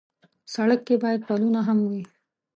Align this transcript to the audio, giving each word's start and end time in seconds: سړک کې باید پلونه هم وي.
سړک 0.53 0.79
کې 0.87 0.95
باید 1.03 1.21
پلونه 1.27 1.59
هم 1.67 1.79
وي. 1.89 2.03